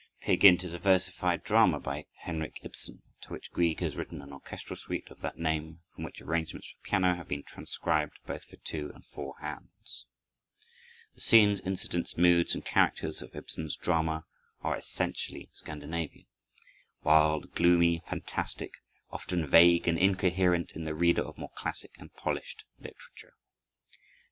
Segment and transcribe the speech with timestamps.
[0.19, 4.33] "Peer Gynt" is a versified drama by Henrik Ibsen, to which Grieg has written an
[4.33, 8.55] orchestral suite of that name, from which arrangements for piano have been transcribed, both for
[8.55, 10.07] two and four hands.
[11.13, 14.25] The scenes, incidents, moods, and characters of Ibsen's drama
[14.61, 16.25] are essentially Scandinavian;
[17.03, 18.71] wild, gloomy, fantastic,
[19.11, 23.35] often vague and incoherent to the reader of more classic and polished literature.